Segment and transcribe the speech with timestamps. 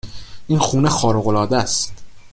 [0.47, 1.93] !این خونه خارق العادست